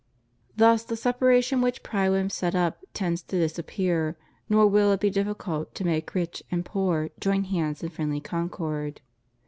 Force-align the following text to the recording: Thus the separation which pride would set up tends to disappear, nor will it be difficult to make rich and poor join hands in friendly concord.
Thus 0.57 0.83
the 0.83 0.95
separation 0.97 1.61
which 1.61 1.83
pride 1.83 2.09
would 2.09 2.31
set 2.31 2.55
up 2.55 2.79
tends 2.95 3.21
to 3.21 3.37
disappear, 3.37 4.17
nor 4.49 4.65
will 4.65 4.91
it 4.93 4.99
be 4.99 5.11
difficult 5.11 5.75
to 5.75 5.85
make 5.85 6.15
rich 6.15 6.41
and 6.49 6.65
poor 6.65 7.11
join 7.19 7.43
hands 7.43 7.83
in 7.83 7.89
friendly 7.89 8.19
concord. 8.19 9.01